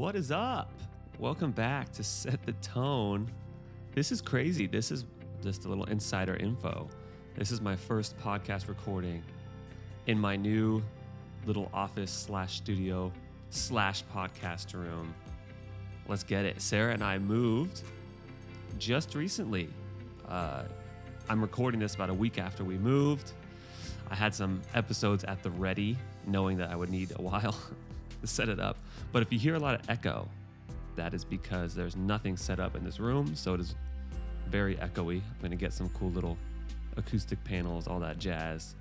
What 0.00 0.16
is 0.16 0.30
up? 0.30 0.72
Welcome 1.18 1.50
back 1.50 1.92
to 1.92 2.02
Set 2.02 2.42
the 2.46 2.54
Tone. 2.54 3.30
This 3.94 4.10
is 4.10 4.22
crazy. 4.22 4.66
This 4.66 4.90
is 4.90 5.04
just 5.42 5.66
a 5.66 5.68
little 5.68 5.84
insider 5.84 6.36
info. 6.36 6.88
This 7.36 7.50
is 7.50 7.60
my 7.60 7.76
first 7.76 8.18
podcast 8.18 8.66
recording 8.68 9.22
in 10.06 10.18
my 10.18 10.36
new 10.36 10.82
little 11.44 11.68
office 11.74 12.10
slash 12.10 12.56
studio 12.56 13.12
slash 13.50 14.02
podcast 14.04 14.72
room. 14.72 15.14
Let's 16.08 16.22
get 16.22 16.46
it. 16.46 16.62
Sarah 16.62 16.94
and 16.94 17.04
I 17.04 17.18
moved 17.18 17.82
just 18.78 19.14
recently. 19.14 19.68
Uh, 20.26 20.62
I'm 21.28 21.42
recording 21.42 21.78
this 21.78 21.94
about 21.94 22.08
a 22.08 22.14
week 22.14 22.38
after 22.38 22.64
we 22.64 22.78
moved. 22.78 23.32
I 24.10 24.14
had 24.14 24.34
some 24.34 24.62
episodes 24.72 25.24
at 25.24 25.42
the 25.42 25.50
ready, 25.50 25.98
knowing 26.26 26.56
that 26.56 26.70
I 26.70 26.76
would 26.76 26.88
need 26.88 27.12
a 27.18 27.20
while 27.22 27.54
to 28.22 28.26
set 28.26 28.48
it 28.48 28.58
up. 28.58 28.78
But 29.12 29.22
if 29.22 29.32
you 29.32 29.38
hear 29.38 29.54
a 29.54 29.58
lot 29.58 29.74
of 29.74 29.88
echo, 29.88 30.28
that 30.96 31.14
is 31.14 31.24
because 31.24 31.74
there's 31.74 31.96
nothing 31.96 32.36
set 32.36 32.60
up 32.60 32.76
in 32.76 32.84
this 32.84 33.00
room, 33.00 33.34
so 33.34 33.54
it 33.54 33.60
is 33.60 33.74
very 34.48 34.76
echoey. 34.76 35.16
I'm 35.16 35.42
gonna 35.42 35.56
get 35.56 35.72
some 35.72 35.88
cool 35.90 36.10
little 36.10 36.36
acoustic 36.96 37.42
panels, 37.44 37.88
all 37.88 38.00
that 38.00 38.18
jazz. 38.18 38.74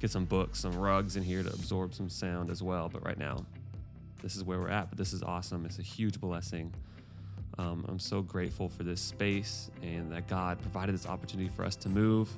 Get 0.00 0.10
some 0.10 0.24
books, 0.24 0.58
some 0.58 0.72
rugs 0.72 1.16
in 1.16 1.22
here 1.22 1.42
to 1.42 1.48
absorb 1.48 1.94
some 1.94 2.08
sound 2.08 2.50
as 2.50 2.62
well. 2.62 2.88
But 2.88 3.04
right 3.04 3.18
now, 3.18 3.44
this 4.22 4.36
is 4.36 4.42
where 4.42 4.58
we're 4.58 4.68
at. 4.68 4.88
But 4.88 4.98
this 4.98 5.12
is 5.12 5.22
awesome. 5.22 5.64
It's 5.64 5.78
a 5.78 5.82
huge 5.82 6.20
blessing. 6.20 6.72
Um, 7.58 7.84
I'm 7.88 7.98
so 7.98 8.22
grateful 8.22 8.68
for 8.68 8.82
this 8.82 9.00
space 9.00 9.70
and 9.82 10.10
that 10.10 10.26
God 10.26 10.60
provided 10.60 10.94
this 10.94 11.06
opportunity 11.06 11.50
for 11.50 11.64
us 11.64 11.76
to 11.76 11.88
move. 11.88 12.30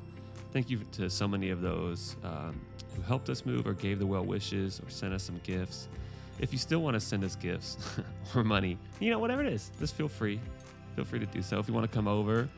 Thank 0.53 0.71
you 0.71 0.81
to 0.93 1.09
so 1.09 1.27
many 1.29 1.51
of 1.51 1.61
those 1.61 2.17
um, 2.25 2.61
who 2.97 3.03
helped 3.03 3.29
us 3.31 3.47
move 3.47 3.67
or 3.67 3.75
gave 3.75 3.99
the 3.99 4.07
well 4.07 4.25
wishes 4.25 4.81
or 4.85 4.91
sent 4.91 5.15
us 5.15 5.23
some 5.23 5.41
gifts. 5.45 5.89
If 6.39 6.53
you 6.53 6.59
still 6.59 6.81
want 6.81 6.95
to 6.95 7.01
send 7.01 7.25
us 7.25 7.37
gifts 7.37 7.79
or 8.35 8.45
money, 8.45 8.79
you 9.01 9.11
know, 9.11 9.19
whatever 9.19 9.43
it 9.43 9.53
is, 9.53 9.71
just 9.79 9.95
feel 9.95 10.09
free. 10.09 10.41
Feel 10.97 11.05
free 11.05 11.19
to 11.21 11.27
do 11.27 11.43
so. 11.43 11.59
If 11.59 11.69
you 11.69 11.75
want 11.75 11.91
to 11.91 11.95
come 11.95 12.09
over, 12.09 12.49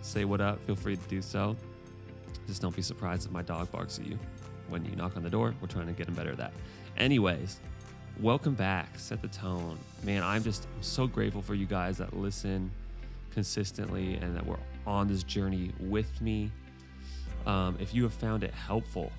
say 0.00 0.24
what 0.24 0.40
up, 0.40 0.64
feel 0.66 0.76
free 0.76 0.96
to 0.96 1.08
do 1.08 1.22
so. 1.22 1.56
Just 2.46 2.62
don't 2.62 2.74
be 2.74 2.82
surprised 2.82 3.26
if 3.26 3.32
my 3.32 3.42
dog 3.42 3.70
barks 3.72 3.98
at 3.98 4.06
you 4.06 4.18
when 4.68 4.84
you 4.84 4.94
knock 4.96 5.16
on 5.16 5.22
the 5.22 5.30
door. 5.30 5.54
We're 5.60 5.68
trying 5.68 5.86
to 5.86 5.92
get 5.92 6.08
him 6.08 6.14
better 6.14 6.30
at 6.30 6.38
that. 6.38 6.52
Anyways, 6.96 7.60
welcome 8.20 8.54
back. 8.54 8.98
Set 8.98 9.22
the 9.22 9.28
tone. 9.28 9.78
Man, 10.04 10.22
I'm 10.22 10.42
just 10.42 10.68
so 10.80 11.06
grateful 11.06 11.42
for 11.42 11.54
you 11.54 11.66
guys 11.66 11.98
that 11.98 12.16
listen 12.16 12.70
consistently 13.32 14.14
and 14.14 14.36
that 14.36 14.46
we're 14.46 14.56
on 14.86 15.08
this 15.08 15.22
journey 15.22 15.72
with 15.80 16.20
me. 16.20 16.50
Um, 17.46 17.76
if 17.80 17.94
you 17.94 18.02
have 18.04 18.14
found 18.14 18.44
it 18.44 18.54
helpful, 18.54 19.12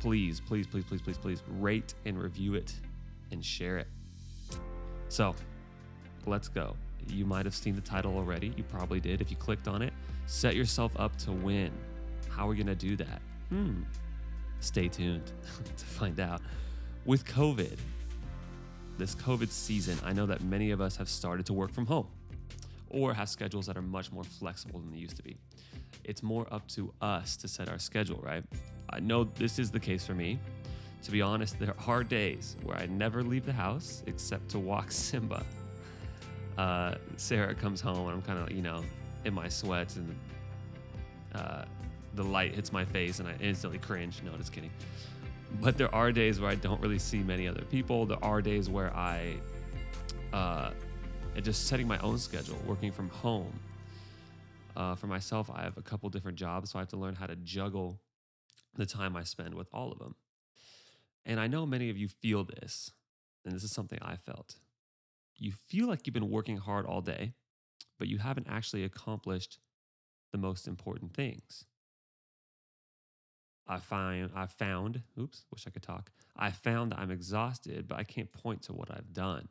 please, 0.00 0.40
please, 0.40 0.66
please, 0.66 0.84
please, 0.84 1.02
please, 1.02 1.18
please 1.18 1.42
rate 1.58 1.94
and 2.04 2.20
review 2.22 2.54
it 2.54 2.74
and 3.30 3.44
share 3.44 3.78
it. 3.78 3.88
So 5.08 5.34
let's 6.26 6.48
go. 6.48 6.76
You 7.08 7.24
might 7.24 7.44
have 7.44 7.54
seen 7.54 7.74
the 7.74 7.82
title 7.82 8.16
already. 8.16 8.52
You 8.56 8.64
probably 8.64 9.00
did 9.00 9.20
if 9.20 9.30
you 9.30 9.36
clicked 9.36 9.68
on 9.68 9.82
it. 9.82 9.92
Set 10.26 10.56
yourself 10.56 10.92
up 10.96 11.16
to 11.18 11.32
win. 11.32 11.70
How 12.28 12.46
are 12.46 12.48
we 12.48 12.56
going 12.56 12.66
to 12.66 12.74
do 12.74 12.96
that? 12.96 13.20
Hmm. 13.50 13.82
Stay 14.60 14.88
tuned 14.88 15.30
to 15.76 15.84
find 15.84 16.18
out. 16.20 16.40
With 17.04 17.24
COVID, 17.26 17.76
this 18.96 19.14
COVID 19.14 19.50
season, 19.50 19.98
I 20.04 20.12
know 20.12 20.26
that 20.26 20.42
many 20.42 20.70
of 20.70 20.80
us 20.80 20.96
have 20.96 21.08
started 21.08 21.44
to 21.46 21.52
work 21.52 21.72
from 21.72 21.86
home 21.86 22.06
or 22.88 23.12
have 23.12 23.28
schedules 23.28 23.66
that 23.66 23.76
are 23.76 23.82
much 23.82 24.12
more 24.12 24.24
flexible 24.24 24.80
than 24.80 24.90
they 24.92 24.98
used 24.98 25.16
to 25.16 25.22
be. 25.22 25.36
It's 26.04 26.22
more 26.22 26.46
up 26.52 26.66
to 26.68 26.92
us 27.00 27.36
to 27.38 27.48
set 27.48 27.68
our 27.68 27.78
schedule, 27.78 28.20
right? 28.22 28.44
I 28.90 29.00
know 29.00 29.24
this 29.24 29.58
is 29.58 29.70
the 29.70 29.80
case 29.80 30.06
for 30.06 30.14
me. 30.14 30.38
To 31.04 31.10
be 31.10 31.20
honest, 31.20 31.58
there 31.58 31.74
are 31.86 32.02
days 32.02 32.56
where 32.62 32.78
I 32.78 32.86
never 32.86 33.22
leave 33.22 33.44
the 33.44 33.52
house 33.52 34.02
except 34.06 34.48
to 34.50 34.58
walk 34.58 34.90
Simba. 34.90 35.44
Uh, 36.56 36.94
Sarah 37.16 37.54
comes 37.54 37.80
home 37.80 38.08
and 38.08 38.16
I'm 38.16 38.22
kind 38.22 38.38
of, 38.38 38.50
you 38.50 38.62
know, 38.62 38.82
in 39.24 39.34
my 39.34 39.48
sweats 39.48 39.96
and 39.96 40.16
uh, 41.34 41.64
the 42.14 42.22
light 42.22 42.54
hits 42.54 42.72
my 42.72 42.86
face 42.86 43.18
and 43.18 43.28
I 43.28 43.34
instantly 43.40 43.78
cringe. 43.78 44.22
No, 44.24 44.34
just 44.38 44.52
kidding. 44.52 44.70
But 45.60 45.76
there 45.76 45.94
are 45.94 46.10
days 46.10 46.40
where 46.40 46.50
I 46.50 46.54
don't 46.54 46.80
really 46.80 46.98
see 46.98 47.18
many 47.18 47.46
other 47.46 47.62
people. 47.70 48.06
There 48.06 48.22
are 48.24 48.40
days 48.40 48.70
where 48.70 48.94
I, 48.96 49.36
uh, 50.32 50.70
just 51.42 51.66
setting 51.66 51.86
my 51.86 51.98
own 51.98 52.16
schedule, 52.16 52.56
working 52.66 52.90
from 52.90 53.10
home. 53.10 53.52
Uh, 54.74 54.94
for 54.94 55.06
myself, 55.06 55.50
I 55.54 55.62
have 55.62 55.76
a 55.76 55.82
couple 55.82 56.08
different 56.08 56.38
jobs, 56.38 56.70
so 56.70 56.78
I 56.78 56.82
have 56.82 56.88
to 56.88 56.96
learn 56.96 57.14
how 57.14 57.26
to 57.26 57.36
juggle 57.36 58.00
the 58.74 58.86
time 58.86 59.16
I 59.16 59.22
spend 59.22 59.54
with 59.54 59.68
all 59.72 59.92
of 59.92 59.98
them. 59.98 60.14
And 61.26 61.40
I 61.40 61.46
know 61.46 61.66
many 61.66 61.90
of 61.90 61.96
you 61.96 62.08
feel 62.08 62.44
this, 62.44 62.90
and 63.44 63.54
this 63.54 63.64
is 63.64 63.72
something 63.72 63.98
I 64.02 64.16
felt. 64.16 64.56
You 65.36 65.52
feel 65.52 65.88
like 65.88 66.06
you've 66.06 66.14
been 66.14 66.30
working 66.30 66.58
hard 66.58 66.86
all 66.86 67.00
day, 67.00 67.32
but 67.98 68.08
you 68.08 68.18
haven't 68.18 68.46
actually 68.48 68.84
accomplished 68.84 69.58
the 70.32 70.38
most 70.38 70.68
important 70.68 71.14
things. 71.14 71.64
I 73.66 73.78
find 73.78 74.30
I 74.34 74.46
found, 74.46 75.02
oops, 75.18 75.46
wish 75.50 75.66
I 75.66 75.70
could 75.70 75.82
talk. 75.82 76.10
I 76.36 76.50
found 76.50 76.92
that 76.92 76.98
I'm 76.98 77.10
exhausted, 77.10 77.88
but 77.88 77.98
I 77.98 78.04
can't 78.04 78.30
point 78.30 78.62
to 78.62 78.72
what 78.72 78.90
I've 78.90 79.12
done. 79.12 79.48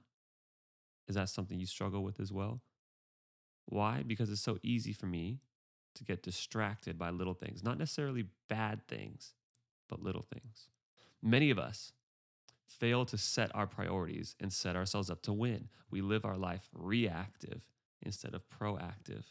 Is 1.07 1.16
that 1.16 1.29
something 1.29 1.59
you 1.59 1.66
struggle 1.66 2.03
with 2.03 2.19
as 2.19 2.31
well? 2.31 2.61
Why? 3.66 4.03
Because 4.05 4.29
it's 4.29 4.41
so 4.41 4.59
easy 4.61 4.94
for 4.94 5.07
me 5.07 5.40
to 5.95 6.03
get 6.03 6.23
distracted 6.23 6.97
by 6.97 7.09
little 7.09 7.34
things, 7.34 7.63
not 7.63 7.78
necessarily 7.78 8.25
bad 8.50 8.88
things, 8.88 9.34
but 9.90 10.01
little 10.01 10.25
things. 10.31 10.67
Many 11.23 11.50
of 11.51 11.57
us 11.57 11.94
fail 12.67 13.06
to 13.06 13.17
set 13.17 13.50
our 13.56 13.66
priorities 13.66 14.35
and 14.41 14.51
set 14.51 14.75
ourselves 14.75 15.09
up 15.09 15.22
to 15.22 15.31
win. 15.31 15.69
We 15.89 16.01
live 16.01 16.25
our 16.25 16.38
life 16.38 16.69
reactive 16.73 17.63
instead 18.01 18.34
of 18.34 18.41
proactive. 18.50 19.23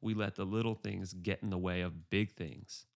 We 0.00 0.12
let 0.14 0.34
the 0.34 0.44
little 0.44 0.74
things 0.74 1.12
get 1.12 1.42
in 1.42 1.50
the 1.50 1.58
way 1.58 1.82
of 1.82 2.10
big 2.10 2.32
things. 2.32 2.86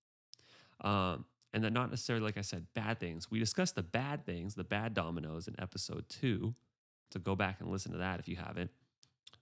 Um, 0.81 1.27
and 1.53 1.62
they're 1.62 1.71
not 1.71 1.91
necessarily, 1.91 2.25
like 2.25 2.38
I 2.38 2.43
said, 2.43 2.66
bad 2.75 2.99
things. 2.99 3.31
We 3.31 3.38
discussed 3.38 3.77
the 3.77 3.83
bad 3.83 4.27
things, 4.27 4.55
the 4.55 4.65
bad 4.65 4.94
dominoes 4.94 5.47
in 5.47 5.55
episode 5.59 6.09
two. 6.09 6.55
So 7.12 7.21
go 7.21 7.37
back 7.37 7.61
and 7.61 7.71
listen 7.71 7.93
to 7.93 7.99
that 7.99 8.19
if 8.19 8.28
you 8.28 8.37
haven't. 8.37 8.71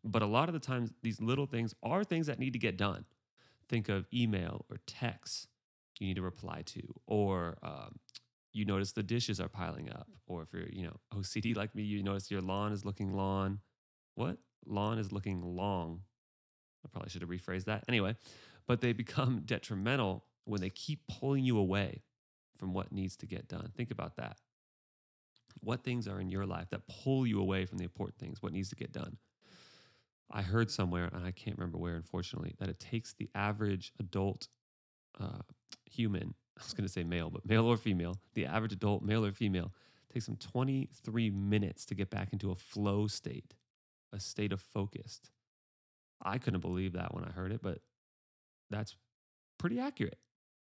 But 0.05 0.23
a 0.23 0.27
lot 0.27 0.49
of 0.49 0.53
the 0.53 0.61
times, 0.61 0.93
these 1.03 1.21
little 1.21 1.47
things 1.47 1.75
are 1.83 2.05
things 2.05 2.27
that 2.27 2.39
need 2.39 2.53
to 2.53 2.59
get 2.59 2.77
done. 2.77 3.05
Think 3.69 3.89
of 3.89 4.07
email 4.13 4.65
or 4.71 4.79
text 4.87 5.49
you 6.01 6.07
need 6.07 6.17
to 6.17 6.23
reply 6.23 6.63
to, 6.65 6.83
or 7.07 7.59
um, 7.63 7.99
you 8.53 8.65
notice 8.65 8.93
the 8.93 9.03
dishes 9.03 9.41
are 9.41 9.49
piling 9.49 9.91
up, 9.91 10.09
or 10.27 10.43
if 10.43 10.53
you're, 10.53 10.69
you 10.69 10.85
know, 10.85 10.97
OCD 11.15 11.57
like 11.57 11.75
me, 11.75 11.83
you 11.83 12.03
notice 12.03 12.31
your 12.31 12.41
lawn 12.41 12.73
is 12.73 12.85
looking 12.85 13.13
lawn. 13.13 13.61
What? 14.15 14.39
Lawn 14.67 14.99
is 14.99 15.13
looking 15.13 15.43
long. 15.43 16.03
I 16.85 16.89
probably 16.89 17.11
should 17.11 17.23
have 17.23 17.31
rephrased 17.31 17.65
that. 17.65 17.85
Anyway, 17.89 18.17
but 18.67 18.81
they 18.81 18.93
become 18.93 19.43
detrimental 19.45 20.25
when 20.45 20.61
they 20.61 20.71
keep 20.71 21.01
pulling 21.09 21.45
you 21.45 21.59
away 21.59 22.03
from 22.59 22.73
what 22.73 22.93
needs 22.93 23.17
to 23.17 23.27
get 23.27 23.49
done. 23.49 23.71
Think 23.77 23.91
about 23.91 24.17
that. 24.17 24.39
What 25.61 25.85
things 25.85 26.09
are 26.09 26.21
in 26.21 26.29
your 26.29 26.47
life 26.47 26.71
that 26.71 26.83
pull 26.89 27.27
you 27.27 27.41
away 27.41 27.65
from 27.67 27.79
the 27.79 27.85
important 27.85 28.19
things, 28.19 28.43
what 28.43 28.53
needs 28.53 28.69
to 28.71 28.77
get 28.77 28.93
done? 28.93 29.19
I 30.31 30.43
heard 30.43 30.71
somewhere, 30.71 31.09
and 31.13 31.25
I 31.25 31.31
can't 31.31 31.57
remember 31.57 31.79
where, 31.79 31.97
unfortunately, 31.97 32.55
that 32.59 32.69
it 32.69 32.79
takes 32.79 33.15
the 33.15 33.31
average 33.35 33.93
adult 33.99 34.49
uh, 35.19 35.41
human 35.85 36.35
I 36.59 36.65
was 36.65 36.75
going 36.75 36.87
to 36.87 36.93
say 36.93 37.05
male, 37.05 37.31
but 37.31 37.47
male 37.47 37.67
or 37.67 37.77
female, 37.77 38.19
the 38.35 38.47
average 38.47 38.73
adult, 38.73 39.03
male 39.03 39.25
or 39.25 39.33
female, 39.33 39.73
takes 40.13 40.27
them 40.27 40.37
23 40.37 41.31
minutes 41.31 41.85
to 41.87 41.95
get 41.95 42.11
back 42.11 42.33
into 42.33 42.51
a 42.51 42.55
flow 42.57 43.07
state, 43.07 43.55
a 44.13 44.19
state 44.19 44.53
of 44.53 44.61
focused. 44.61 45.31
I 46.23 46.39
couldn't 46.39 46.61
believe 46.61 46.95
that 46.95 47.15
when 47.15 47.25
I 47.25 47.31
heard 47.31 47.53
it, 47.53 47.61
but 47.63 47.81
that's 48.71 48.97
pretty 49.59 49.79
accurate. 49.79 50.19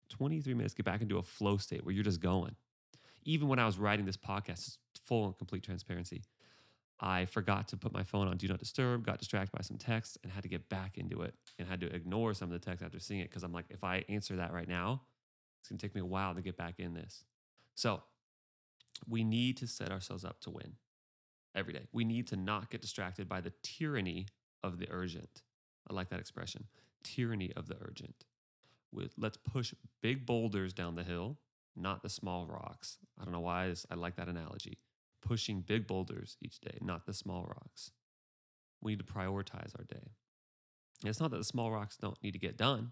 23 0.09 0.53
minutes 0.53 0.73
get 0.73 0.85
back 0.85 1.01
into 1.01 1.17
a 1.17 1.23
flow 1.23 1.57
state 1.57 1.85
where 1.85 1.93
you're 1.93 2.03
just 2.03 2.19
going. 2.19 2.55
Even 3.23 3.47
when 3.47 3.57
I 3.57 3.65
was 3.65 3.77
writing 3.77 4.05
this 4.05 4.17
podcast, 4.17 4.77
full 5.05 5.25
and 5.25 5.37
complete 5.37 5.63
transparency, 5.63 6.23
I 6.99 7.25
forgot 7.25 7.67
to 7.69 7.77
put 7.77 7.93
my 7.93 8.03
phone 8.03 8.27
on 8.27 8.37
do 8.37 8.47
not 8.47 8.59
disturb, 8.59 9.05
got 9.05 9.19
distracted 9.19 9.51
by 9.51 9.61
some 9.61 9.77
text, 9.77 10.17
and 10.23 10.31
had 10.31 10.43
to 10.43 10.49
get 10.49 10.69
back 10.69 10.97
into 10.97 11.21
it 11.21 11.33
and 11.57 11.67
had 11.67 11.81
to 11.81 11.93
ignore 11.93 12.33
some 12.33 12.51
of 12.51 12.59
the 12.59 12.65
text 12.65 12.83
after 12.83 12.99
seeing 12.99 13.21
it 13.21 13.29
because 13.29 13.43
I'm 13.43 13.51
like, 13.51 13.65
if 13.69 13.83
I 13.83 14.05
answer 14.07 14.35
that 14.37 14.53
right 14.53 14.67
now, 14.67 15.01
it's 15.65 15.69
going 15.71 15.79
to 15.79 15.87
take 15.87 15.95
me 15.95 16.01
a 16.01 16.05
while 16.05 16.35
to 16.35 16.43
get 16.43 16.57
back 16.57 16.75
in 16.77 16.93
this. 16.93 17.23
So 17.73 18.03
we 19.09 19.23
need 19.23 19.57
to 19.57 19.67
set 19.67 19.91
ourselves 19.91 20.23
up 20.23 20.39
to 20.41 20.51
win 20.51 20.73
every 21.55 21.73
day. 21.73 21.87
We 21.91 22.05
need 22.05 22.27
to 22.27 22.35
not 22.35 22.69
get 22.69 22.81
distracted 22.81 23.27
by 23.27 23.41
the 23.41 23.51
tyranny 23.63 24.27
of 24.63 24.77
the 24.77 24.87
urgent. 24.91 25.41
I 25.89 25.93
like 25.93 26.09
that 26.09 26.19
expression 26.19 26.65
tyranny 27.03 27.51
of 27.55 27.67
the 27.67 27.77
urgent. 27.81 28.25
With 28.91 29.13
let's 29.17 29.37
push 29.37 29.73
big 30.03 30.27
boulders 30.27 30.71
down 30.71 30.95
the 30.95 31.03
hill, 31.03 31.37
not 31.75 32.03
the 32.03 32.09
small 32.09 32.45
rocks. 32.45 32.99
I 33.19 33.23
don't 33.23 33.33
know 33.33 33.39
why 33.39 33.73
I 33.89 33.95
like 33.95 34.17
that 34.17 34.27
analogy. 34.27 34.77
Pushing 35.21 35.61
big 35.61 35.87
boulders 35.87 36.37
each 36.41 36.61
day, 36.61 36.77
not 36.79 37.07
the 37.07 37.13
small 37.13 37.43
rocks. 37.43 37.89
We 38.81 38.91
need 38.91 39.05
to 39.05 39.13
prioritize 39.13 39.71
our 39.75 39.85
day. 39.85 40.11
And 41.01 41.09
it's 41.09 41.19
not 41.19 41.31
that 41.31 41.37
the 41.37 41.43
small 41.43 41.71
rocks 41.71 41.97
don't 41.97 42.21
need 42.21 42.33
to 42.33 42.39
get 42.39 42.55
done 42.55 42.91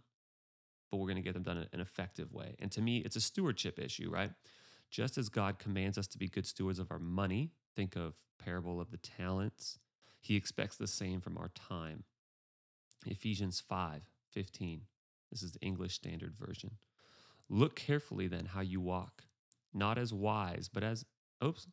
but 0.93 0.99
we're 0.99 1.07
going 1.07 1.15
to 1.15 1.23
get 1.23 1.33
them 1.33 1.41
done 1.41 1.57
in 1.57 1.67
an 1.73 1.79
effective 1.79 2.31
way. 2.31 2.55
And 2.59 2.71
to 2.73 2.79
me, 2.79 2.99
it's 2.99 3.15
a 3.15 3.19
stewardship 3.19 3.79
issue, 3.79 4.11
right? 4.11 4.29
Just 4.91 5.17
as 5.17 5.27
God 5.27 5.57
commands 5.57 5.97
us 5.97 6.05
to 6.05 6.19
be 6.19 6.27
good 6.27 6.45
stewards 6.45 6.77
of 6.77 6.91
our 6.91 6.99
money, 6.99 7.49
think 7.75 7.95
of 7.95 8.13
parable 8.37 8.79
of 8.79 8.91
the 8.91 8.97
talents. 8.97 9.79
He 10.21 10.35
expects 10.35 10.75
the 10.75 10.85
same 10.85 11.19
from 11.19 11.35
our 11.35 11.47
time. 11.47 12.03
Ephesians 13.07 13.59
5 13.59 14.03
15. 14.29 14.81
This 15.31 15.41
is 15.41 15.53
the 15.53 15.61
English 15.61 15.95
Standard 15.95 16.35
Version. 16.39 16.69
Look 17.49 17.75
carefully 17.75 18.27
then 18.27 18.45
how 18.45 18.61
you 18.61 18.79
walk, 18.79 19.23
not 19.73 19.97
as 19.97 20.13
wise, 20.13 20.69
but 20.71 20.83
as, 20.83 21.05
oops, 21.43 21.65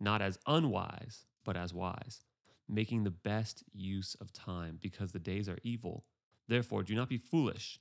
not 0.00 0.22
as 0.22 0.38
unwise, 0.46 1.26
but 1.44 1.58
as 1.58 1.74
wise, 1.74 2.22
making 2.66 3.04
the 3.04 3.10
best 3.10 3.64
use 3.74 4.16
of 4.18 4.32
time 4.32 4.78
because 4.80 5.12
the 5.12 5.18
days 5.18 5.46
are 5.46 5.58
evil. 5.62 6.04
Therefore, 6.48 6.82
do 6.82 6.94
not 6.94 7.10
be 7.10 7.18
foolish. 7.18 7.78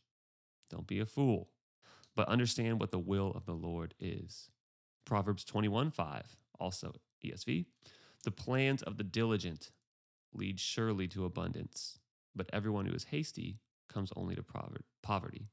Don't 0.71 0.87
be 0.87 0.99
a 0.99 1.05
fool, 1.05 1.49
but 2.15 2.27
understand 2.27 2.79
what 2.79 2.91
the 2.91 2.99
will 2.99 3.31
of 3.31 3.45
the 3.45 3.53
Lord 3.53 3.93
is. 3.99 4.49
Proverbs 5.05 5.43
21 5.43 5.91
5, 5.91 6.37
also 6.59 6.95
ESV. 7.23 7.65
The 8.23 8.31
plans 8.31 8.81
of 8.81 8.97
the 8.97 9.03
diligent 9.03 9.71
lead 10.33 10.59
surely 10.59 11.07
to 11.09 11.25
abundance, 11.25 11.99
but 12.35 12.49
everyone 12.53 12.85
who 12.85 12.93
is 12.93 13.05
hasty 13.05 13.59
comes 13.89 14.11
only 14.15 14.35
to 14.35 14.43
poverty. 15.01 15.49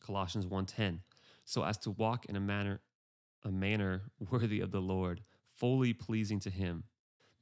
Colossians 0.00 0.46
1:10 0.46 1.00
so 1.44 1.62
as 1.62 1.78
to 1.78 1.90
walk 1.90 2.26
in 2.26 2.36
a 2.36 2.40
manner 2.40 2.80
a 3.44 3.50
manner 3.50 4.10
worthy 4.30 4.60
of 4.60 4.70
the 4.70 4.80
Lord, 4.80 5.20
fully 5.52 5.92
pleasing 5.92 6.40
to 6.40 6.50
him, 6.50 6.84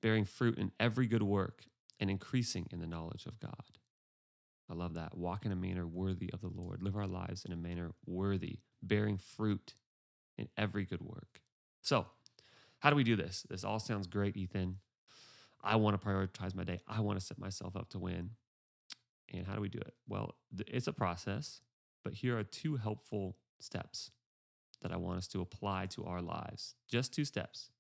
bearing 0.01 0.25
fruit 0.25 0.59
in 0.59 0.73
every 0.81 1.07
good 1.07 1.23
work 1.23 1.65
and 2.01 2.11
increasing 2.11 2.67
in 2.71 2.81
the 2.81 2.87
knowledge 2.87 3.27
of 3.27 3.39
God. 3.39 3.79
I 4.71 4.75
love 4.75 4.95
that. 4.95 5.17
Walk 5.17 5.45
in 5.45 5.53
a 5.53 5.57
manner 5.57 5.87
worthy 5.87 6.31
of 6.33 6.41
the 6.41 6.49
Lord. 6.49 6.83
Live 6.83 6.97
our 6.97 7.07
lives 7.07 7.45
in 7.45 7.53
a 7.53 7.57
manner 7.57 7.93
worthy, 8.07 8.61
bearing 8.83 9.19
fruit 9.19 9.75
in 10.39 10.49
every 10.57 10.85
good 10.85 11.03
work. 11.03 11.41
So, 11.83 12.07
how 12.79 12.91
do 12.91 12.97
we 12.97 13.05
do 13.05 13.17
this? 13.17 13.45
This 13.49 13.65
all 13.65 13.79
sounds 13.79 14.07
great, 14.07 14.37
Ethan. 14.37 14.79
I 15.63 15.77
want 15.77 16.01
to 16.01 16.05
prioritize 16.05 16.55
my 16.55 16.65
day. 16.65 16.81
I 16.89 17.01
want 17.01 17.19
to 17.21 17.25
set 17.25 17.39
myself 17.39 17.77
up 17.77 17.91
to 17.91 17.99
win. 17.99 18.31
And 19.33 19.47
how 19.47 19.55
do 19.55 19.61
we 19.61 19.69
do 19.69 19.79
it? 19.79 19.95
Well, 20.09 20.35
it's 20.67 20.89
a 20.89 20.93
process, 20.93 21.61
but 22.03 22.15
here 22.15 22.39
are 22.39 22.43
two 22.43 22.77
helpful 22.77 23.37
steps 23.61 24.11
that 24.83 24.93
I 24.93 24.97
want 24.97 25.19
us 25.19 25.29
to 25.29 25.41
apply 25.41 25.87
to 25.87 26.05
our 26.05 26.21
lives. 26.21 26.75
Just 26.89 27.15
two 27.15 27.25
steps. 27.25 27.71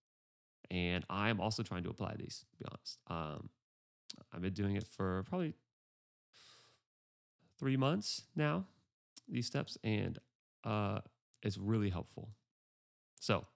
And 0.70 1.04
I 1.10 1.28
am 1.28 1.40
also 1.40 1.62
trying 1.62 1.82
to 1.84 1.90
apply 1.90 2.14
these, 2.18 2.44
to 2.52 2.58
be 2.58 2.64
honest. 2.70 2.98
Um, 3.08 3.50
I've 4.32 4.40
been 4.40 4.54
doing 4.54 4.76
it 4.76 4.86
for 4.86 5.24
probably 5.24 5.54
three 7.62 7.76
months 7.76 8.24
now, 8.34 8.64
these 9.28 9.46
steps, 9.46 9.78
and 9.84 10.18
uh, 10.64 10.98
it's 11.44 11.56
really 11.56 11.90
helpful. 11.90 12.30
So 13.20 13.46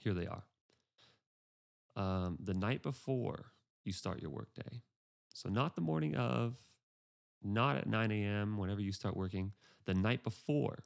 here 0.00 0.12
they 0.12 0.26
are. 0.26 0.42
Um, 1.96 2.36
the 2.38 2.52
night 2.52 2.82
before 2.82 3.52
you 3.84 3.92
start 3.94 4.20
your 4.20 4.30
workday. 4.30 4.82
So, 5.32 5.48
not 5.48 5.76
the 5.76 5.80
morning 5.80 6.14
of, 6.14 6.56
not 7.42 7.76
at 7.76 7.86
9 7.86 8.10
a.m., 8.10 8.58
whenever 8.58 8.82
you 8.82 8.92
start 8.92 9.16
working, 9.16 9.52
the 9.86 9.94
night 9.94 10.22
before, 10.22 10.84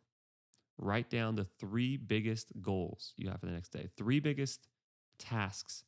write 0.79 1.11
down 1.11 1.35
the 1.35 1.45
three 1.59 1.97
biggest 1.97 2.53
goals 2.63 3.13
you 3.17 3.29
have 3.29 3.41
for 3.41 3.47
the 3.47 3.53
next 3.53 3.73
day, 3.73 3.89
three 3.97 4.21
biggest 4.21 4.69
tasks. 5.19 5.83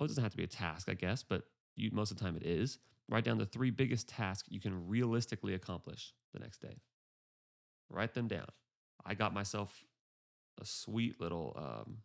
Well, 0.00 0.06
it 0.06 0.08
doesn't 0.08 0.24
have 0.24 0.32
to 0.32 0.36
be 0.36 0.42
a 0.42 0.48
task, 0.48 0.88
I 0.90 0.94
guess, 0.94 1.22
but 1.22 1.44
you, 1.76 1.90
most 1.92 2.10
of 2.10 2.18
the 2.18 2.24
time 2.24 2.36
it 2.36 2.42
is. 2.42 2.78
Write 3.08 3.24
down 3.24 3.38
the 3.38 3.46
three 3.46 3.70
biggest 3.70 4.08
tasks 4.08 4.48
you 4.50 4.60
can 4.60 4.88
realistically 4.88 5.54
accomplish 5.54 6.12
the 6.32 6.40
next 6.40 6.60
day. 6.60 6.76
Write 7.88 8.14
them 8.14 8.26
down. 8.26 8.48
I 9.04 9.14
got 9.14 9.32
myself 9.32 9.84
a 10.60 10.64
sweet 10.64 11.20
little 11.20 11.54
um, 11.56 11.98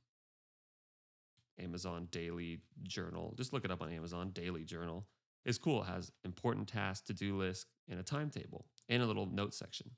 Amazon 1.59 2.07
daily 2.11 2.59
journal. 2.83 3.33
Just 3.35 3.53
look 3.53 3.65
it 3.65 3.71
up 3.71 3.81
on 3.81 3.91
Amazon, 3.91 4.29
daily 4.29 4.63
journal. 4.63 5.07
It's 5.43 5.57
cool. 5.57 5.81
It 5.81 5.87
has 5.87 6.11
important 6.23 6.67
tasks, 6.67 7.07
to 7.07 7.13
do 7.13 7.35
list, 7.37 7.65
and 7.89 7.99
a 7.99 8.03
timetable, 8.03 8.67
and 8.87 9.01
a 9.01 9.05
little 9.07 9.25
note 9.25 9.55
section. 9.55 9.91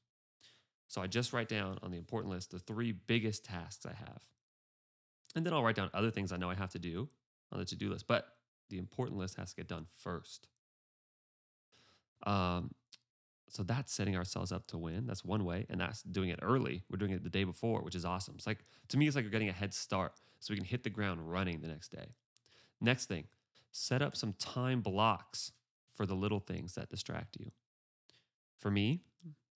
So 0.88 1.02
I 1.02 1.08
just 1.08 1.34
write 1.34 1.50
down 1.50 1.80
on 1.82 1.92
the 1.92 1.98
important 1.98 2.32
list 2.32 2.52
the 2.52 2.60
three 2.60 2.92
biggest 2.92 3.44
tasks 3.44 3.86
I 3.86 3.94
have. 3.94 4.22
And 5.36 5.46
then 5.46 5.54
I'll 5.54 5.64
write 5.64 5.76
down 5.76 5.90
other 5.94 6.12
things 6.12 6.32
I 6.32 6.38
know 6.38 6.50
I 6.50 6.56
have 6.56 6.72
to 6.72 6.80
do 6.80 7.10
on 7.52 7.60
the 7.60 7.66
to 7.66 7.76
do 7.76 7.90
list. 7.90 8.08
But 8.08 8.28
the 8.70 8.78
important 8.78 9.18
list 9.18 9.36
has 9.36 9.50
to 9.50 9.56
get 9.56 9.68
done 9.68 9.88
first. 9.98 10.48
Um, 12.25 12.72
so 13.50 13.62
that's 13.62 13.94
setting 13.94 14.16
ourselves 14.16 14.52
up 14.52 14.66
to 14.68 14.78
win. 14.78 15.06
That's 15.06 15.24
one 15.24 15.46
way. 15.46 15.66
And 15.70 15.80
that's 15.80 16.02
doing 16.02 16.30
it 16.30 16.40
early. 16.42 16.84
We're 16.90 16.98
doing 16.98 17.12
it 17.12 17.24
the 17.24 17.30
day 17.30 17.44
before, 17.44 17.81
which 17.81 17.96
is 17.96 18.04
awesome. 18.04 18.34
It's 18.36 18.48
like, 18.48 18.66
to 18.88 18.98
me, 18.98 19.06
it's 19.06 19.16
like 19.16 19.25
we're 19.25 19.31
getting 19.31 19.50
a 19.50 19.54
head 19.54 19.74
start 19.74 20.14
so 20.40 20.54
we 20.54 20.58
can 20.58 20.66
hit 20.66 20.84
the 20.84 20.90
ground 20.90 21.31
running 21.31 21.62
the 21.62 21.68
next 21.68 21.90
day. 21.90 22.16
Next 22.81 23.06
thing, 23.06 23.25
set 23.72 24.02
up 24.02 24.16
some 24.16 24.34
time 24.40 24.81
blocks 24.81 25.52
for 25.94 26.06
the 26.06 26.16
little 26.16 26.40
things 26.40 26.74
that 26.74 26.90
distract 26.90 27.38
you. 27.40 27.52
For 28.58 28.72
me, 28.72 29.02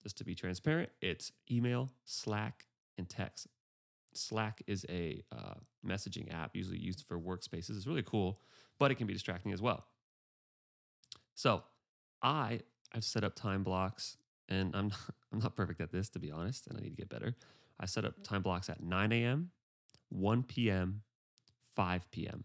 just 0.02 0.18
to 0.18 0.24
be 0.24 0.34
transparent, 0.34 0.90
it's 1.00 1.32
email, 1.50 1.90
Slack, 2.04 2.66
and 2.98 3.08
text. 3.08 3.48
Slack 4.12 4.62
is 4.66 4.84
a 4.88 5.22
uh, 5.32 5.54
messaging 5.86 6.32
app 6.34 6.54
usually 6.54 6.78
used 6.78 7.04
for 7.08 7.18
workspaces. 7.18 7.76
It's 7.76 7.86
really 7.86 8.02
cool, 8.02 8.40
but 8.78 8.90
it 8.90 8.96
can 8.96 9.06
be 9.06 9.12
distracting 9.12 9.52
as 9.52 9.62
well. 9.62 9.86
So 11.34 11.62
I 12.26 12.60
I've 12.92 13.04
set 13.04 13.24
up 13.24 13.34
time 13.34 13.62
blocks, 13.62 14.16
and 14.48 14.74
I'm 14.74 14.88
not, 14.88 15.00
I'm 15.32 15.38
not 15.38 15.56
perfect 15.56 15.80
at 15.80 15.92
this 15.92 16.08
to 16.10 16.18
be 16.18 16.30
honest, 16.30 16.66
and 16.66 16.76
I 16.76 16.80
need 16.82 16.90
to 16.90 16.96
get 16.96 17.08
better. 17.08 17.34
I 17.78 17.86
set 17.86 18.04
up 18.04 18.22
time 18.22 18.42
blocks 18.42 18.68
at 18.68 18.82
9 18.82 19.12
a.m., 19.12 19.50
1 20.08 20.42
p.m., 20.44 21.02
5 21.74 22.10
p.m. 22.10 22.44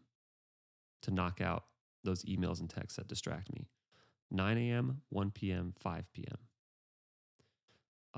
to 1.04 1.12
knock 1.12 1.42
out 1.42 1.66
those 2.04 2.24
emails 2.26 2.60
and 2.60 2.70
texts 2.70 2.98
that 2.98 3.08
distract 3.08 3.52
me. 3.54 3.70
9 4.30 4.58
a.m., 4.58 5.02
1 5.10 5.32
p.m., 5.32 5.74
5 5.80 6.14
p.m. 6.14 6.38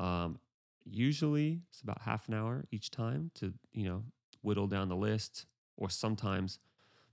Um, 0.03 0.39
usually 0.85 1.61
it's 1.69 1.81
about 1.81 2.01
half 2.01 2.27
an 2.27 2.33
hour 2.33 2.65
each 2.71 2.89
time 2.89 3.29
to, 3.35 3.53
you 3.73 3.85
know, 3.85 4.03
whittle 4.41 4.67
down 4.67 4.89
the 4.89 4.95
list 4.95 5.45
or 5.77 5.89
sometimes 5.89 6.59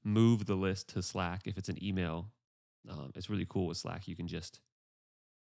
move 0.03 0.47
the 0.47 0.55
list 0.55 0.89
to 0.91 1.03
Slack 1.03 1.43
if 1.45 1.59
it's 1.59 1.69
an 1.69 1.83
email. 1.85 2.33
Um, 2.89 3.13
it's 3.15 3.29
really 3.29 3.47
cool 3.49 3.67
with 3.67 3.77
Slack. 3.77 4.09
You 4.09 4.17
can 4.17 4.29
just 4.29 4.61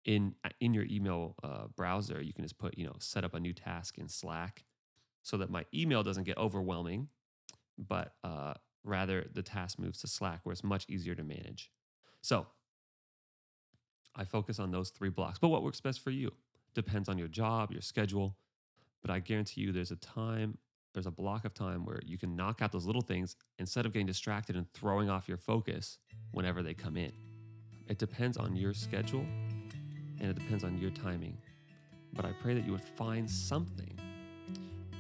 in 0.05 0.34
in 0.61 0.73
your 0.73 0.84
email 0.84 1.34
uh, 1.43 1.67
browser, 1.75 2.23
you 2.23 2.32
can 2.32 2.44
just 2.44 2.58
put, 2.58 2.78
you 2.78 2.87
know, 2.87 2.94
set 2.99 3.25
up 3.25 3.34
a 3.34 3.40
new 3.40 3.52
task 3.52 3.99
in 3.99 4.08
Slack 4.08 4.64
so 5.23 5.37
that 5.38 5.50
my 5.50 5.65
email 5.74 6.03
doesn't 6.03 6.24
get 6.24 6.39
overwhelming, 6.39 7.08
but 7.77 8.15
uh, 8.22 8.55
rather 8.84 9.27
the 9.34 9.43
task 9.43 9.79
moves 9.79 10.01
to 10.01 10.06
Slack 10.06 10.41
where 10.44 10.53
it's 10.53 10.62
much 10.62 10.86
easier 10.89 11.15
to 11.17 11.24
manage. 11.24 11.72
So 12.22 12.46
I 14.15 14.24
focus 14.24 14.58
on 14.58 14.70
those 14.70 14.91
three 14.91 15.10
blocks. 15.10 15.39
But 15.39 15.48
what 15.48 15.62
works 15.62 15.81
best 15.81 16.03
for 16.03 16.10
you 16.10 16.31
depends 16.74 17.08
on 17.08 17.19
your 17.19 17.29
job, 17.29 17.72
your 17.72 17.82
schedule. 17.82 18.36
But 19.03 19.10
I 19.10 19.19
guarantee 19.19 19.60
you 19.60 19.72
there's 19.72 19.91
a 19.91 19.96
time, 19.96 20.58
there's 20.96 21.06
a 21.06 21.10
block 21.10 21.44
of 21.44 21.53
time 21.53 21.84
where 21.84 22.00
you 22.06 22.17
can 22.17 22.34
knock 22.34 22.62
out 22.62 22.72
those 22.72 22.86
little 22.86 23.03
things 23.03 23.36
instead 23.58 23.84
of 23.84 23.93
getting 23.93 24.06
distracted 24.06 24.56
and 24.56 24.67
throwing 24.72 25.10
off 25.10 25.29
your 25.29 25.36
focus 25.36 25.98
whenever 26.31 26.62
they 26.62 26.72
come 26.72 26.96
in. 26.96 27.12
It 27.86 27.98
depends 27.98 28.38
on 28.38 28.56
your 28.56 28.72
schedule 28.72 29.26
and 30.19 30.31
it 30.31 30.36
depends 30.36 30.65
on 30.65 30.79
your 30.79 30.88
timing. 30.88 31.36
But 32.15 32.24
I 32.24 32.32
pray 32.41 32.55
that 32.55 32.65
you 32.65 32.72
would 32.72 32.82
find 32.82 33.31
something 33.31 33.93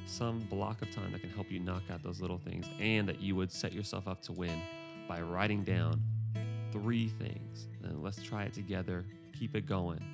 some 0.04 0.40
block 0.50 0.82
of 0.82 0.94
time 0.94 1.12
that 1.12 1.22
can 1.22 1.30
help 1.30 1.50
you 1.50 1.60
knock 1.60 1.84
out 1.90 2.02
those 2.02 2.20
little 2.20 2.36
things 2.36 2.66
and 2.78 3.08
that 3.08 3.22
you 3.22 3.34
would 3.34 3.50
set 3.50 3.72
yourself 3.72 4.06
up 4.06 4.20
to 4.24 4.32
win 4.32 4.60
by 5.08 5.22
writing 5.22 5.64
down 5.64 6.02
three 6.72 7.08
things. 7.08 7.68
And 7.82 8.02
let's 8.02 8.22
try 8.22 8.42
it 8.42 8.52
together. 8.52 9.06
Keep 9.38 9.56
it 9.56 9.64
going. 9.64 10.04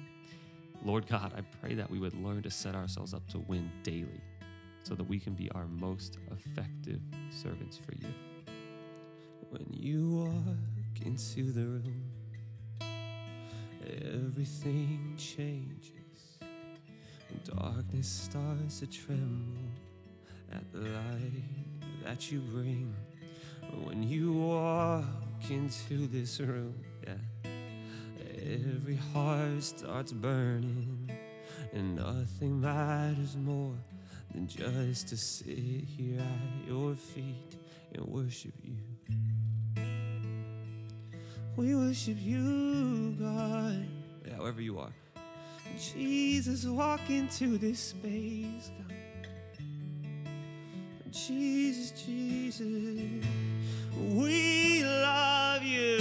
Lord 0.84 1.08
God, 1.08 1.32
I 1.36 1.40
pray 1.60 1.74
that 1.74 1.90
we 1.90 1.98
would 1.98 2.14
learn 2.14 2.44
to 2.44 2.50
set 2.52 2.76
ourselves 2.76 3.12
up 3.14 3.26
to 3.30 3.40
win 3.40 3.68
daily 3.82 4.22
so 4.82 4.94
that 4.94 5.04
we 5.04 5.18
can 5.18 5.34
be 5.34 5.50
our 5.52 5.66
most 5.66 6.18
effective 6.30 7.00
servants 7.30 7.78
for 7.78 7.94
you. 7.94 8.12
When 9.50 9.66
you 9.70 10.10
walk 10.10 11.06
into 11.06 11.52
the 11.52 11.66
room, 11.66 12.04
everything 14.14 15.14
changes. 15.16 15.98
Darkness 17.44 18.08
starts 18.08 18.80
to 18.80 18.86
tremble 18.86 19.70
at 20.52 20.70
the 20.72 20.80
light 20.80 21.42
that 22.04 22.30
you 22.30 22.40
bring 22.40 22.94
when 23.84 24.02
you 24.02 24.32
walk 24.32 25.04
into 25.50 26.06
this 26.06 26.40
room. 26.40 26.74
Yeah, 27.04 27.50
every 28.36 28.96
heart 29.12 29.62
starts 29.62 30.12
burning, 30.12 31.10
and 31.72 31.96
nothing 31.96 32.60
matters 32.60 33.36
more 33.36 33.76
than 34.32 34.46
just 34.46 35.08
to 35.08 35.16
sit 35.16 35.58
here 35.58 36.20
at 36.20 36.68
your 36.68 36.94
feet 36.94 37.56
and 37.94 38.04
worship 38.06 38.54
you. 38.62 38.76
We 41.56 41.74
worship 41.74 42.16
you, 42.18 43.14
God, 43.20 43.86
however 44.36 44.62
you 44.62 44.78
are. 44.78 44.92
Jesus, 45.78 46.64
walk 46.64 47.10
into 47.10 47.58
this 47.58 47.78
space, 47.78 48.70
God. 48.78 48.96
Jesus, 51.10 51.90
Jesus, 51.90 52.60
we 53.98 54.82
love 54.82 55.62
you. 55.62 56.00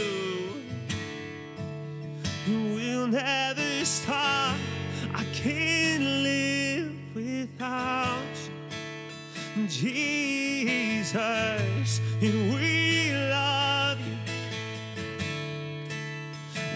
We'll 2.48 3.08
never 3.08 3.86
stop. 3.86 4.56
I 5.14 5.26
can't 5.34 6.01
without 7.62 8.18
Jesus. 9.68 11.12
We 12.20 13.12
love 13.14 14.00
you. 14.00 14.18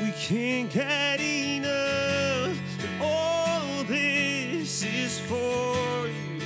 We 0.03 0.11
can't 0.11 0.69
get 0.71 1.19
enough. 1.19 2.55
All 3.01 3.83
this 3.85 4.83
is 4.83 5.19
for 5.21 6.07
you, 6.07 6.41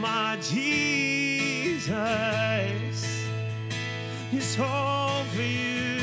my 0.00 0.38
Jesus. 0.40 1.90
It's 4.32 4.58
all 4.60 5.24
for 5.24 5.42
you, 5.42 5.98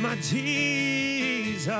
my 0.00 0.14
Jesus. 0.16 1.70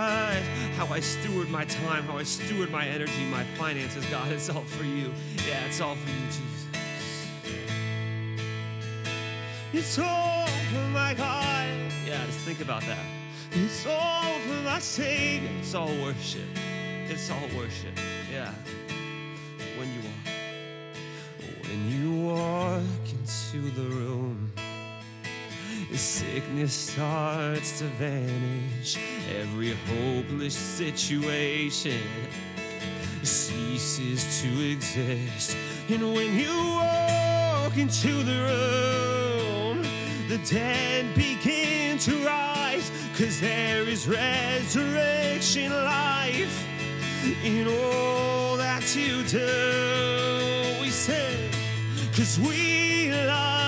How 0.81 0.87
I 0.95 1.01
steward 1.01 1.51
my 1.51 1.67
time, 1.67 2.05
how 2.05 2.17
I 2.17 2.23
steward 2.23 2.71
my 2.71 2.87
energy, 2.87 3.27
my 3.27 3.45
finances, 3.59 4.03
God, 4.07 4.33
it's 4.33 4.49
all 4.49 4.63
for 4.63 4.85
you. 4.85 5.13
Yeah, 5.47 5.67
it's 5.67 5.79
all 5.79 5.95
for 5.95 6.09
you, 6.09 6.27
Jesus. 6.29 6.69
It's 9.75 9.99
all 9.99 10.47
for 10.47 10.89
my 10.89 11.13
God. 11.13 11.69
Yeah, 12.07 12.25
just 12.25 12.39
think 12.47 12.63
about 12.63 12.81
that. 12.87 13.05
It's 13.53 13.85
all 13.87 14.39
for 14.39 14.63
my 14.63 14.79
Savior. 14.79 15.51
It's 15.59 15.75
all 15.75 15.95
worship. 16.03 16.49
It's 17.11 17.31
all 17.31 17.49
worship. 17.55 17.93
Yeah. 18.33 18.51
When 19.79 19.93
you 19.93 20.01
walk, 20.01 20.35
when 21.69 21.91
you 21.91 22.11
walk 22.27 22.83
into 23.13 23.71
the 23.73 23.87
room, 23.87 24.51
the 25.91 25.99
sickness 25.99 26.73
starts 26.73 27.81
to 27.81 27.85
vanish. 27.99 28.97
Every 29.39 29.77
hopeless 29.87 30.57
situation 30.57 32.03
ceases 33.23 34.43
to 34.43 34.71
exist. 34.73 35.57
And 35.89 36.13
when 36.15 36.37
you 36.37 36.57
walk 36.75 37.77
into 37.77 38.25
the 38.25 38.39
room, 38.49 39.83
the 40.29 40.39
dead 40.51 41.15
begin 41.15 41.99
to 41.99 42.27
rise. 42.27 42.91
Cause 43.17 43.41
there 43.41 43.83
is 43.85 44.09
resurrection 44.09 45.71
life 45.71 46.67
in 47.45 47.69
all 47.69 48.57
that 48.57 48.97
you 48.97 49.23
do. 49.25 50.81
We 50.81 50.91
say, 50.91 51.51
cause 52.17 52.39
we 52.41 53.13
love 53.13 53.60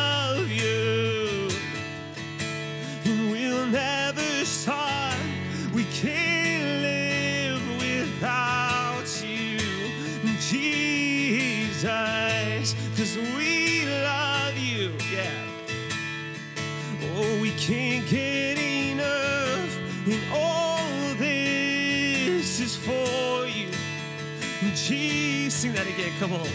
Jesus, 24.88 25.60
sing 25.60 25.72
that 25.74 25.86
again, 25.86 26.12
come 26.18 26.32
on. 26.32 26.48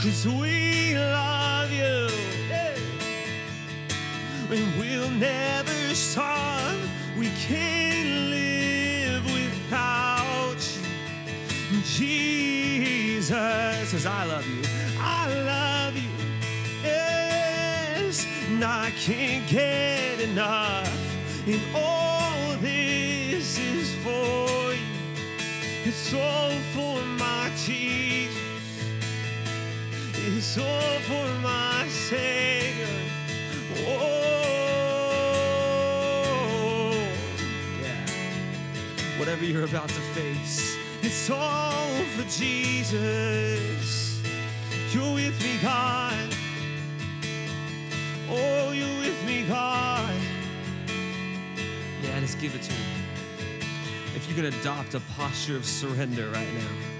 Cause 0.00 0.26
we 0.26 0.96
love 0.96 1.70
you, 1.70 2.08
and 4.50 4.78
we'll 4.78 5.10
never 5.10 5.94
stop. 5.94 6.76
We 7.16 7.30
can't 7.46 8.30
live 8.30 9.24
without 9.26 10.56
you. 11.70 11.80
Jesus 11.82 13.28
says, 13.28 14.06
I 14.06 14.24
love 14.24 14.46
you, 14.46 14.62
I 14.98 15.32
love 15.44 15.96
you. 15.96 16.10
Yes, 16.82 18.26
and 18.48 18.64
I 18.64 18.90
can't 18.90 19.46
get 19.48 20.18
enough. 20.20 20.90
And 21.46 21.60
all 21.72 22.56
this 22.60 23.58
is 23.58 23.94
for 23.96 24.72
you. 24.74 24.80
It's 25.84 26.14
all 26.14 26.50
for 26.72 27.04
my 27.04 27.13
It's 30.46 30.58
all 30.58 30.98
for 31.00 31.26
my 31.40 31.88
Savior. 31.88 32.86
Oh, 33.88 34.12
yeah. 37.80 38.06
Whatever 39.18 39.46
you're 39.46 39.64
about 39.64 39.88
to 39.88 40.02
face, 40.12 40.76
it's 41.00 41.30
all 41.30 41.88
for 42.14 42.24
Jesus. 42.28 44.22
You're 44.92 45.14
with 45.14 45.42
me, 45.42 45.56
God. 45.62 46.34
Oh, 48.28 48.72
you're 48.72 48.98
with 49.00 49.24
me, 49.26 49.46
God. 49.48 50.14
Yeah, 52.02 52.20
just 52.20 52.38
give 52.38 52.54
it 52.54 52.60
to 52.60 52.70
Him. 52.70 53.02
If 54.14 54.28
you 54.28 54.34
can 54.34 54.44
adopt 54.44 54.92
a 54.94 55.00
posture 55.16 55.56
of 55.56 55.64
surrender 55.64 56.28
right 56.28 56.52
now. 56.52 56.93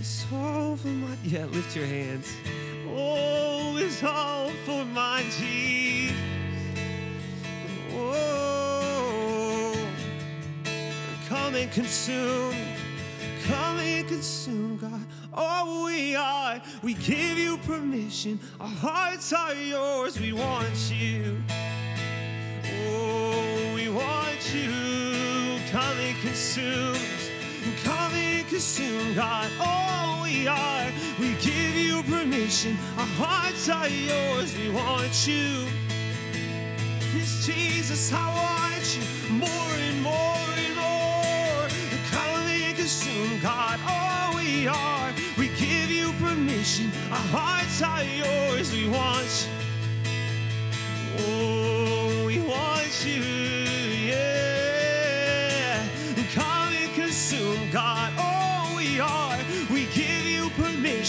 It's 0.00 0.24
all 0.32 0.76
for 0.76 0.88
my. 0.88 1.14
Yeah, 1.22 1.44
lift 1.44 1.76
your 1.76 1.84
hands. 1.84 2.26
Oh, 2.88 3.76
it's 3.76 4.02
all 4.02 4.48
for 4.64 4.82
my 4.86 5.22
Jesus. 5.38 6.16
Oh, 7.92 9.74
come 11.28 11.54
and 11.54 11.70
consume. 11.70 12.54
Come 13.44 13.80
and 13.80 14.08
consume, 14.08 14.78
God. 14.78 15.04
All 15.34 15.84
we 15.84 16.16
are, 16.16 16.62
we 16.82 16.94
give 16.94 17.36
you 17.36 17.58
permission. 17.58 18.40
Our 18.58 18.68
hearts 18.68 19.34
are 19.34 19.52
yours. 19.52 20.18
We 20.18 20.32
want 20.32 20.90
you. 20.90 21.42
Oh, 22.86 23.74
we 23.74 23.90
want 23.90 24.54
you. 24.54 25.60
Come 25.70 25.98
and 25.98 26.18
consume 26.22 27.19
Come 28.50 29.14
God. 29.14 29.48
All 29.60 30.24
we 30.24 30.48
are, 30.48 30.86
we 31.20 31.34
give 31.34 31.76
you 31.76 32.02
permission. 32.02 32.76
Our 32.98 33.06
hearts 33.06 33.68
are 33.68 33.88
yours. 33.88 34.56
We 34.58 34.70
want 34.70 35.26
you. 35.26 35.68
Yes, 37.14 37.46
Jesus, 37.46 38.12
I 38.12 38.26
want 38.26 38.96
you 38.96 39.34
more 39.34 39.72
and 39.86 40.02
more 40.02 40.50
and 40.66 40.74
more. 40.74 41.68
Come 42.10 42.46
and 42.48 42.76
consume, 42.76 43.38
God. 43.40 43.78
All 43.88 44.34
we 44.34 44.66
are, 44.66 45.12
we 45.38 45.46
give 45.50 45.88
you 45.88 46.12
permission. 46.14 46.90
Our 47.12 47.26
hearts 47.30 47.80
are 47.82 48.02
yours. 48.02 48.72
We 48.72 48.88
want 48.88 49.46
you. 49.46 49.60
Oh, 51.18 52.24
we 52.26 52.40
want 52.40 53.06
you, 53.06 53.39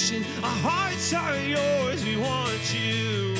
permission. 0.02 0.24
Our 0.44 0.50
hearts 0.50 1.14
are 1.14 1.38
yours. 1.38 2.04
We 2.04 2.18
want 2.18 2.74
you. 2.74 3.36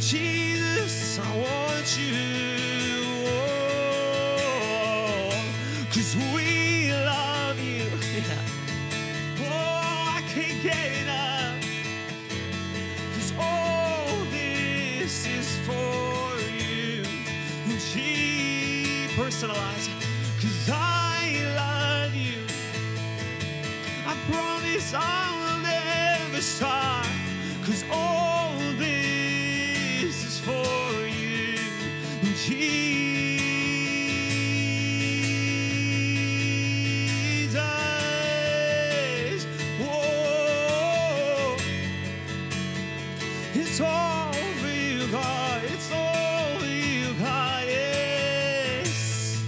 Jesus, 0.00 1.18
I 1.18 1.36
want 1.36 1.98
you. 1.98 2.61
Never 26.42 26.50
stop. 26.56 27.06
Cause 27.64 27.84
all 27.90 28.58
this 28.76 30.24
is 30.24 30.40
for 30.40 31.06
you. 31.06 31.58
Jesus. 32.34 32.96
Whoa. 39.78 41.56
It's 43.54 43.80
all 43.80 44.32
for 44.32 44.68
you, 44.68 45.06
God. 45.12 45.62
It's 45.64 45.92
all 45.92 46.58
for 46.58 46.66
you, 46.66 47.14
God. 47.20 47.64
Yes. 47.66 49.40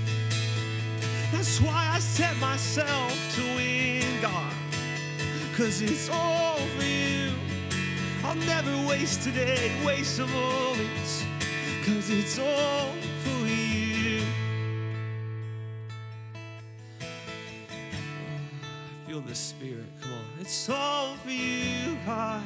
That's 1.32 1.60
why 1.60 1.90
I 1.94 1.98
set 1.98 2.36
myself 2.36 3.34
to 3.36 3.42
win, 3.56 4.20
God. 4.22 4.52
Cause 5.56 5.82
it's 5.82 6.08
all 6.10 6.43
never 8.46 8.88
waste 8.88 9.22
today, 9.22 9.70
waste 9.84 10.18
a 10.18 10.26
moment, 10.26 11.26
cause 11.84 12.10
it's 12.10 12.38
all 12.38 12.92
for 13.22 13.46
you. 13.46 14.22
I 17.00 19.08
feel 19.08 19.20
the 19.20 19.34
spirit, 19.34 19.86
come 20.00 20.12
on. 20.12 20.24
It's 20.40 20.68
all 20.68 21.14
for 21.16 21.30
you, 21.30 21.96
God. 22.06 22.42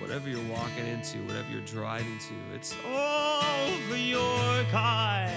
Whatever 0.00 0.28
you're 0.28 0.48
walking 0.50 0.86
into, 0.86 1.18
whatever 1.24 1.50
you're 1.50 1.60
driving 1.62 2.18
to, 2.18 2.34
it's 2.54 2.74
all 2.94 3.66
for 3.88 3.96
your 3.96 4.64
cause. 4.70 5.30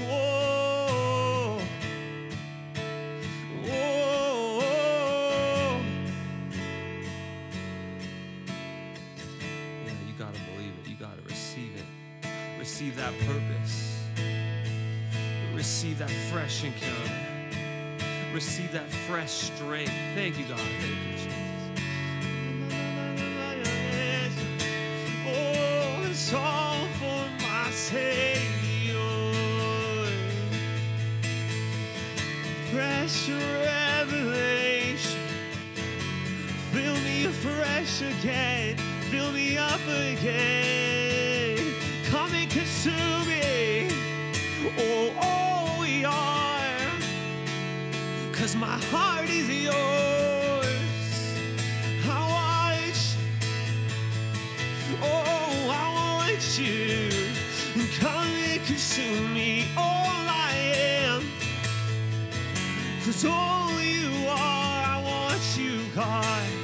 Oh. 0.00 0.55
That 13.06 13.18
purpose. 13.20 14.02
Receive 15.54 15.98
that 15.98 16.10
fresh 16.32 16.64
encounter. 16.64 17.12
Receive 18.34 18.72
that 18.72 18.88
fresh 19.06 19.30
strength. 19.30 19.92
Thank 20.14 20.38
you, 20.38 20.44
God. 20.46 20.58
Thank 20.58 20.82
you, 20.82 21.12
Jesus. 21.12 21.32
Oh, 25.24 26.10
it's 26.10 26.32
all 26.34 26.84
for 26.98 27.28
my 27.42 27.70
Savior. 27.70 28.96
Fresh 32.72 33.28
revelation. 33.28 35.20
Fill 36.72 36.96
me 37.02 37.26
afresh 37.26 38.02
again. 38.02 38.76
Fill 39.10 39.30
me 39.30 39.56
up 39.56 39.80
again. 39.86 40.95
Consume 42.86 43.28
me. 43.28 43.88
Oh, 44.78 45.12
all 45.20 45.80
we 45.80 46.04
are. 46.04 46.78
Cause 48.32 48.54
my 48.54 48.78
heart 48.92 49.28
is 49.28 49.48
yours. 49.50 49.74
I 52.08 52.20
want 52.30 53.16
Oh, 55.02 55.68
I 55.68 56.28
want 56.28 56.58
you. 56.60 57.10
Come 57.98 58.28
and 58.28 58.64
consume 58.64 59.34
me. 59.34 59.66
All 59.76 60.28
I 60.46 60.52
am. 61.02 61.24
Cause 63.04 63.24
all 63.24 63.80
you 63.80 64.28
are, 64.28 64.84
I 64.94 65.02
want 65.04 65.42
you, 65.58 65.80
God. 65.92 66.55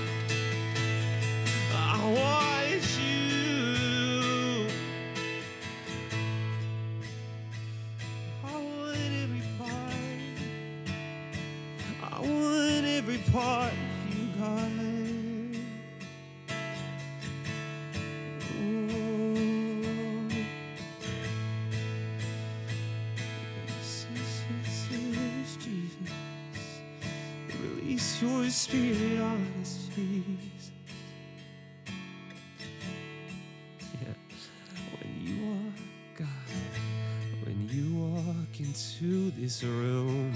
Into 39.02 39.32
this 39.40 39.64
room, 39.64 40.32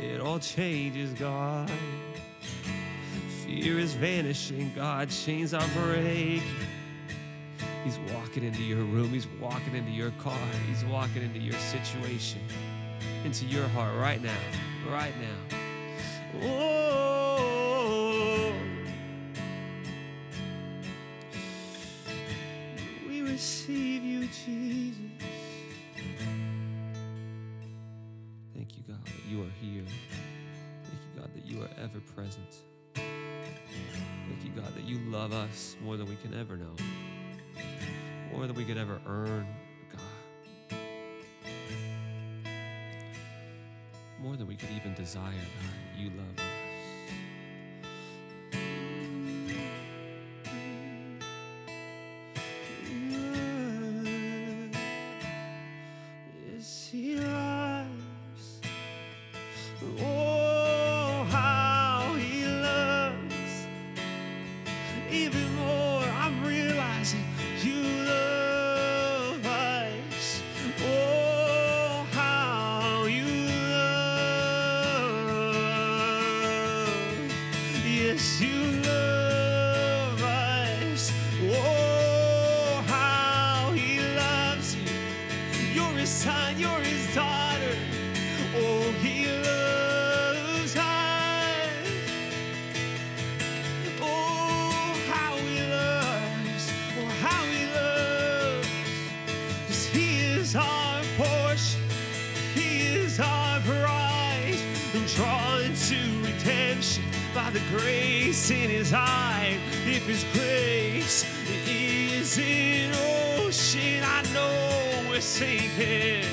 it 0.00 0.20
all 0.20 0.38
changes, 0.38 1.12
God. 1.12 1.70
Fear 3.44 3.80
is 3.80 3.94
vanishing, 3.94 4.70
God. 4.76 5.10
Chains 5.10 5.52
are 5.52 5.66
breaking. 5.74 6.42
He's 7.84 7.98
walking 8.14 8.44
into 8.44 8.62
your 8.62 8.84
room. 8.84 9.10
He's 9.10 9.26
walking 9.40 9.74
into 9.74 9.90
your 9.90 10.12
car. 10.12 10.38
He's 10.68 10.84
walking 10.84 11.22
into 11.22 11.40
your 11.40 11.58
situation, 11.58 12.40
into 13.24 13.44
your 13.46 13.66
heart 13.68 13.96
right 13.98 14.22
now, 14.22 14.38
right 14.88 15.14
now. 15.20 15.58
Oh, 16.42 17.42
we 23.08 23.22
receive 23.22 23.95
you 29.28 29.42
are 29.42 29.50
here. 29.60 29.84
Thank 30.84 31.00
you, 31.02 31.20
God, 31.20 31.30
that 31.34 31.44
you 31.44 31.62
are 31.62 31.68
ever 31.82 32.00
present. 32.14 32.62
Thank 32.94 34.44
you, 34.44 34.50
God, 34.54 34.74
that 34.74 34.84
you 34.84 34.98
love 35.10 35.32
us 35.32 35.76
more 35.82 35.96
than 35.96 36.06
we 36.08 36.16
can 36.16 36.34
ever 36.38 36.56
know, 36.56 36.74
more 38.32 38.46
than 38.46 38.54
we 38.56 38.64
could 38.64 38.78
ever 38.78 39.00
earn, 39.06 39.46
God. 39.90 40.78
More 44.20 44.36
than 44.36 44.46
we 44.46 44.56
could 44.56 44.70
even 44.70 44.94
desire, 44.94 45.32
God. 45.32 45.98
You 45.98 46.10
love 46.10 46.38
us. 46.38 46.65
Yes, 78.16 78.40
you 78.40 78.65
in 108.50 108.70
his 108.70 108.92
eye. 108.92 109.58
If 109.86 110.06
his 110.06 110.24
grace 110.32 111.24
is 111.66 112.38
an 112.38 112.92
ocean, 113.40 114.04
I 114.04 114.22
know 114.32 115.10
we're 115.10 115.20
sinking. 115.20 116.24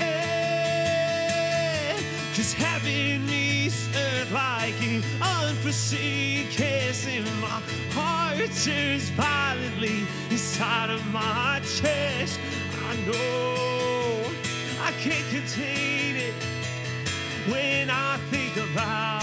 Eh, 0.00 1.96
Cause 2.34 2.52
heaven 2.52 3.26
meets 3.26 3.88
earth 3.96 4.32
like 4.32 4.74
an 4.82 5.02
unforeseen 5.22 6.48
kiss 6.48 7.06
And 7.06 7.24
my 7.40 7.60
heart 7.92 8.36
turns 8.36 9.10
violently 9.10 10.06
inside 10.30 10.90
of 10.90 11.04
my 11.12 11.60
chest 11.78 12.40
I 12.88 12.96
know 13.06 14.24
I 14.82 14.92
can't 15.00 15.28
contain 15.30 16.16
it 16.16 16.34
when 17.48 17.90
I 17.90 18.18
think 18.30 18.56
about 18.56 19.15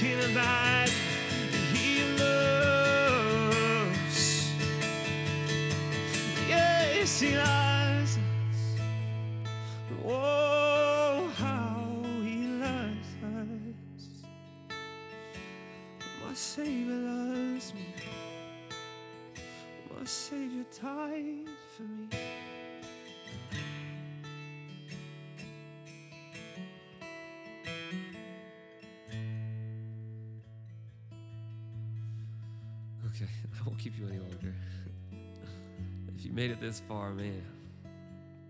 than 0.00 0.08
we 0.08 0.16
can 0.16 0.30
imagine, 0.30 0.94
he 1.72 2.02
loves. 2.18 3.40
Yes, 6.48 7.20
he 7.20 7.36
loves 7.36 7.69
Okay, 33.20 33.30
I 33.60 33.62
won't 33.66 33.78
keep 33.78 33.98
you 33.98 34.06
any 34.06 34.18
longer. 34.18 34.54
if 36.16 36.24
you 36.24 36.32
made 36.32 36.50
it 36.50 36.58
this 36.60 36.80
far, 36.88 37.12
man, 37.12 37.42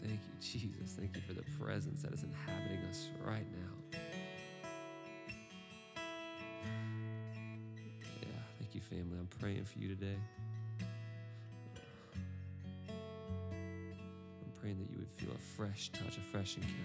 thank 0.01 0.21
you, 0.21 0.41
Jesus. 0.41 0.93
Thank 0.97 1.17
you 1.17 1.23
for 1.27 1.33
the 1.33 1.43
presence 1.59 2.03
that 2.03 2.13
is 2.13 2.23
inhabiting 2.23 2.79
us 2.89 3.09
right 3.25 3.47
now. 3.53 3.99
Yeah, 8.23 8.29
thank 8.61 8.75
you, 8.75 8.81
family. 8.81 9.19
I'm 9.19 9.29
praying 9.41 9.65
for 9.65 9.79
you 9.81 9.89
today. 9.89 10.19
I'm 12.89 14.53
praying 14.61 14.79
that 14.79 14.91
you 14.91 14.99
would 14.99 15.11
feel 15.17 15.31
a 15.35 15.39
fresh 15.39 15.91
touch, 15.91 16.17
a 16.17 16.21
fresh 16.31 16.57
encounter. 16.57 16.77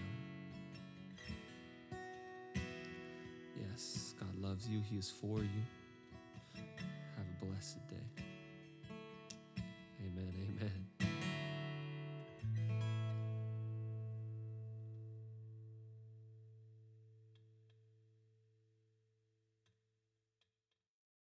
Yes, 3.69 4.15
God 4.19 4.35
loves 4.41 4.67
you. 4.67 4.81
He 4.81 4.97
is 4.97 5.11
for 5.11 5.39
you. 5.39 5.84
Blessed 7.47 7.87
day. 7.89 8.24